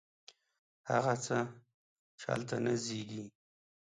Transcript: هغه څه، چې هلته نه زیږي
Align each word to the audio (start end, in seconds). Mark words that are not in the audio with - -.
هغه 0.89 1.13
څه، 1.25 1.37
چې 2.19 2.25
هلته 2.33 2.55
نه 2.65 2.73
زیږي 2.83 3.25